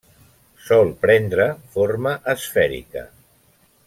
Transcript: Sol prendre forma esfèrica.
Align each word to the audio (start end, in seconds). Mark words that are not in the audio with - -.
Sol 0.69 0.89
prendre 1.03 1.45
forma 1.75 2.13
esfèrica. 2.37 3.05